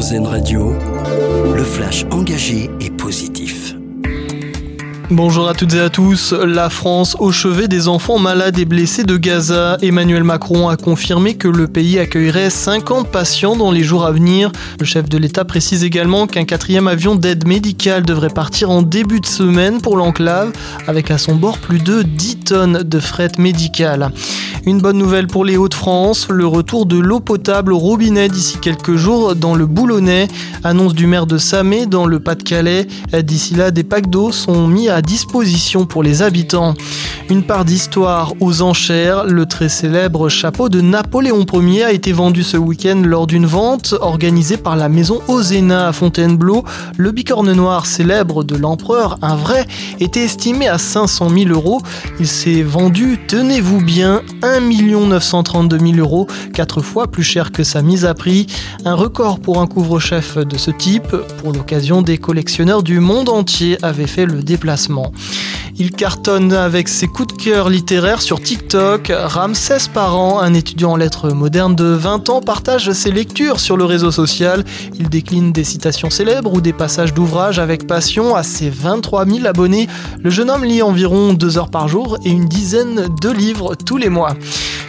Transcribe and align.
Radio, 0.00 0.72
le 1.54 1.62
flash 1.62 2.06
engagé 2.10 2.70
et 2.80 2.88
positif. 2.88 3.74
Bonjour 5.10 5.46
à 5.46 5.52
toutes 5.52 5.74
et 5.74 5.80
à 5.80 5.90
tous. 5.90 6.32
La 6.32 6.70
France 6.70 7.16
au 7.18 7.32
chevet 7.32 7.68
des 7.68 7.86
enfants 7.86 8.18
malades 8.18 8.58
et 8.58 8.64
blessés 8.64 9.04
de 9.04 9.18
Gaza. 9.18 9.76
Emmanuel 9.82 10.24
Macron 10.24 10.70
a 10.70 10.78
confirmé 10.78 11.34
que 11.34 11.48
le 11.48 11.66
pays 11.68 11.98
accueillerait 11.98 12.48
50 12.48 13.08
patients 13.08 13.56
dans 13.56 13.70
les 13.70 13.82
jours 13.82 14.06
à 14.06 14.12
venir. 14.12 14.50
Le 14.78 14.86
chef 14.86 15.06
de 15.06 15.18
l'État 15.18 15.44
précise 15.44 15.84
également 15.84 16.26
qu'un 16.26 16.44
quatrième 16.44 16.88
avion 16.88 17.14
d'aide 17.14 17.46
médicale 17.46 18.02
devrait 18.02 18.30
partir 18.30 18.70
en 18.70 18.80
début 18.80 19.20
de 19.20 19.26
semaine 19.26 19.82
pour 19.82 19.98
l'enclave, 19.98 20.52
avec 20.86 21.10
à 21.10 21.18
son 21.18 21.34
bord 21.34 21.58
plus 21.58 21.80
de 21.80 22.00
10 22.00 22.36
tonnes 22.36 22.82
de 22.84 23.00
fret 23.00 23.32
médical. 23.36 24.12
Une 24.66 24.78
bonne 24.78 24.98
nouvelle 24.98 25.26
pour 25.26 25.46
les 25.46 25.56
Hauts-de-France, 25.56 26.28
le 26.28 26.46
retour 26.46 26.84
de 26.84 26.98
l'eau 26.98 27.20
potable 27.20 27.72
au 27.72 27.78
robinet 27.78 28.28
d'ici 28.28 28.58
quelques 28.58 28.94
jours 28.94 29.34
dans 29.34 29.54
le 29.54 29.64
Boulonnais. 29.64 30.28
Annonce 30.64 30.92
du 30.92 31.06
maire 31.06 31.26
de 31.26 31.38
Samé 31.38 31.86
dans 31.86 32.06
le 32.06 32.20
Pas-de-Calais. 32.20 32.86
D'ici 33.22 33.54
là, 33.54 33.70
des 33.70 33.84
packs 33.84 34.10
d'eau 34.10 34.32
sont 34.32 34.68
mis 34.68 34.90
à 34.90 35.00
disposition 35.00 35.86
pour 35.86 36.02
les 36.02 36.20
habitants. 36.20 36.74
Une 37.30 37.44
part 37.44 37.64
d'histoire 37.64 38.34
aux 38.40 38.60
enchères, 38.60 39.24
le 39.24 39.46
très 39.46 39.68
célèbre 39.68 40.28
chapeau 40.28 40.68
de 40.68 40.80
Napoléon 40.80 41.46
Ier 41.52 41.84
a 41.84 41.92
été 41.92 42.10
vendu 42.10 42.42
ce 42.42 42.56
week-end 42.56 43.00
lors 43.04 43.28
d'une 43.28 43.46
vente 43.46 43.94
organisée 44.00 44.56
par 44.56 44.74
la 44.74 44.88
maison 44.88 45.20
Ozena 45.28 45.86
à 45.86 45.92
Fontainebleau. 45.92 46.64
Le 46.96 47.12
bicorne 47.12 47.52
noir 47.52 47.86
célèbre 47.86 48.42
de 48.42 48.56
l'empereur, 48.56 49.16
un 49.22 49.36
vrai, 49.36 49.64
était 50.00 50.24
estimé 50.24 50.66
à 50.66 50.78
500 50.78 51.28
000 51.28 51.50
euros. 51.50 51.80
Il 52.18 52.26
s'est 52.26 52.62
vendu, 52.62 53.20
tenez-vous 53.28 53.80
bien, 53.80 54.22
1 54.42 54.58
932 54.60 55.78
000 55.78 55.92
euros, 55.98 56.26
4 56.52 56.80
fois 56.80 57.06
plus 57.06 57.22
cher 57.22 57.52
que 57.52 57.62
sa 57.62 57.80
mise 57.80 58.04
à 58.04 58.14
prix. 58.14 58.48
Un 58.84 58.94
record 58.94 59.38
pour 59.38 59.60
un 59.60 59.68
couvre-chef 59.68 60.36
de 60.36 60.58
ce 60.58 60.72
type. 60.72 61.14
Pour 61.38 61.52
l'occasion, 61.52 62.02
des 62.02 62.18
collectionneurs 62.18 62.82
du 62.82 62.98
monde 62.98 63.28
entier 63.28 63.78
avaient 63.82 64.08
fait 64.08 64.26
le 64.26 64.42
déplacement. 64.42 65.12
Il 65.80 65.92
cartonne 65.92 66.52
avec 66.52 66.88
ses 66.88 67.08
coups 67.08 67.34
de 67.34 67.42
cœur 67.42 67.70
littéraires 67.70 68.20
sur 68.20 68.38
TikTok. 68.38 69.10
Ramsès 69.16 69.88
Parent, 69.94 70.38
un 70.38 70.52
étudiant 70.52 70.90
en 70.90 70.96
lettres 70.96 71.30
modernes 71.30 71.74
de 71.74 71.86
20 71.86 72.28
ans, 72.28 72.42
partage 72.42 72.92
ses 72.92 73.10
lectures 73.10 73.58
sur 73.60 73.78
le 73.78 73.86
réseau 73.86 74.10
social. 74.10 74.62
Il 74.98 75.08
décline 75.08 75.52
des 75.52 75.64
citations 75.64 76.10
célèbres 76.10 76.52
ou 76.52 76.60
des 76.60 76.74
passages 76.74 77.14
d'ouvrages 77.14 77.58
avec 77.58 77.86
passion 77.86 78.34
à 78.34 78.42
ses 78.42 78.68
23 78.68 79.24
000 79.24 79.46
abonnés. 79.46 79.88
Le 80.22 80.28
jeune 80.28 80.50
homme 80.50 80.64
lit 80.64 80.82
environ 80.82 81.32
2 81.32 81.56
heures 81.56 81.70
par 81.70 81.88
jour 81.88 82.18
et 82.26 82.30
une 82.30 82.44
dizaine 82.44 83.08
de 83.22 83.30
livres 83.30 83.74
tous 83.74 83.96
les 83.96 84.10
mois. 84.10 84.34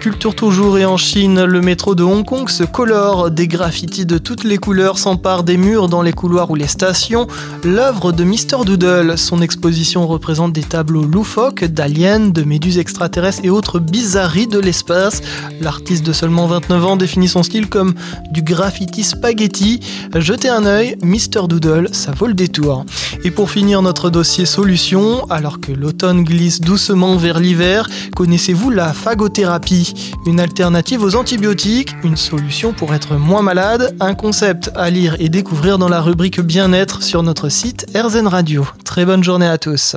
Culture 0.00 0.36
toujours 0.36 0.78
et 0.78 0.84
en 0.84 0.96
Chine, 0.96 1.42
le 1.42 1.60
métro 1.60 1.96
de 1.96 2.04
Hong 2.04 2.24
Kong 2.24 2.48
se 2.48 2.62
colore, 2.62 3.32
des 3.32 3.48
graffitis 3.48 4.06
de 4.06 4.16
toutes 4.16 4.44
les 4.44 4.56
couleurs 4.56 4.96
s'emparent 4.96 5.42
des 5.42 5.56
murs 5.56 5.88
dans 5.88 6.02
les 6.02 6.12
couloirs 6.12 6.50
ou 6.50 6.54
les 6.54 6.68
stations. 6.68 7.26
L'œuvre 7.64 8.12
de 8.12 8.22
Mr 8.22 8.64
Doodle, 8.64 9.18
son 9.18 9.42
exposition 9.42 10.06
représente 10.06 10.52
des 10.52 10.62
tableaux 10.62 11.02
loufoques 11.02 11.64
d'aliens, 11.64 12.20
de 12.20 12.44
méduses 12.44 12.78
extraterrestres 12.78 13.40
et 13.42 13.50
autres 13.50 13.80
bizarreries 13.80 14.46
de 14.46 14.60
l'espace. 14.60 15.20
L'artiste 15.60 16.06
de 16.06 16.12
seulement 16.12 16.46
29 16.46 16.86
ans 16.86 16.96
définit 16.96 17.28
son 17.28 17.42
style 17.42 17.68
comme 17.68 17.94
du 18.30 18.42
graffiti 18.42 19.02
spaghetti. 19.02 19.80
Jetez 20.14 20.48
un 20.48 20.64
œil, 20.64 20.96
Mr 21.02 21.48
Doodle, 21.48 21.88
ça 21.90 22.12
vaut 22.12 22.28
le 22.28 22.34
détour. 22.34 22.84
Et 23.24 23.32
pour 23.32 23.50
finir 23.50 23.82
notre 23.82 24.10
dossier 24.10 24.46
solution, 24.46 25.28
alors 25.28 25.60
que 25.60 25.72
l'automne 25.72 26.22
glisse 26.22 26.60
doucement 26.60 27.16
vers 27.16 27.40
l'hiver, 27.40 27.88
connaissez-vous 28.14 28.70
la 28.70 28.92
phagothérapie? 28.92 29.87
Une 30.26 30.40
alternative 30.40 31.02
aux 31.02 31.16
antibiotiques, 31.16 31.94
une 32.04 32.16
solution 32.16 32.72
pour 32.72 32.94
être 32.94 33.16
moins 33.16 33.42
malade, 33.42 33.94
un 34.00 34.14
concept 34.14 34.70
à 34.74 34.90
lire 34.90 35.16
et 35.18 35.28
découvrir 35.28 35.78
dans 35.78 35.88
la 35.88 36.00
rubrique 36.00 36.40
bien-être 36.40 37.02
sur 37.02 37.22
notre 37.22 37.48
site 37.48 37.86
RZN 37.94 38.26
Radio. 38.26 38.66
Très 38.84 39.04
bonne 39.04 39.24
journée 39.24 39.46
à 39.46 39.58
tous. 39.58 39.96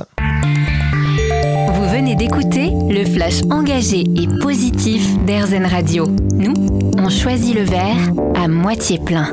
Vous 1.74 1.88
venez 1.88 2.16
d'écouter 2.16 2.70
le 2.88 3.04
flash 3.04 3.42
engagé 3.50 4.04
et 4.16 4.28
positif 4.40 5.02
d'RZN 5.26 5.66
Radio. 5.66 6.06
Nous, 6.34 6.54
on 6.98 7.08
choisit 7.08 7.54
le 7.54 7.62
verre 7.62 8.12
à 8.34 8.48
moitié 8.48 8.98
plein. 8.98 9.32